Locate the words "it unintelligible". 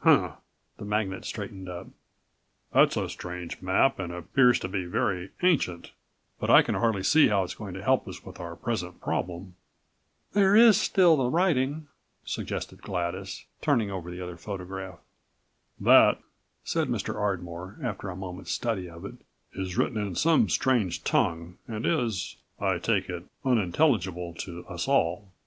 23.10-24.32